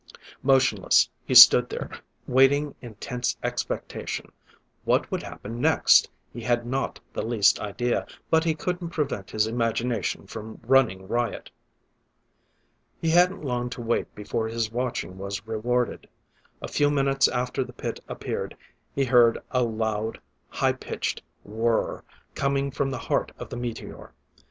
[0.41, 1.87] Motionless he stood there,
[2.25, 4.31] waiting in tense expectation.
[4.83, 9.45] What would happen next, he had not the least idea, but he couldn't prevent his
[9.45, 11.51] imagination from running riot.
[12.99, 16.09] He hadn't long to wait before his watching was rewarded.
[16.63, 18.57] A few minutes after the pit appeared,
[18.95, 24.13] he heard a loud, high pitched whir coming from the heart of the meteor.